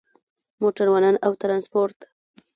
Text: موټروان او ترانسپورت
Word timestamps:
موټروان 0.61 1.15
او 1.25 1.31
ترانسپورت 1.41 1.97